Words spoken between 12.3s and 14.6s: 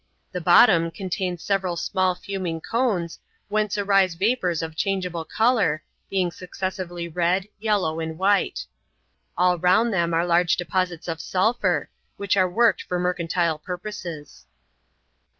are worked for mercantile purposes.